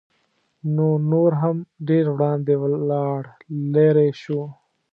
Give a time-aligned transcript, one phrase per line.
[0.75, 1.57] نو نور هم
[1.87, 3.19] ډېر وړاندې ولاړ
[3.73, 4.41] لېرې شو.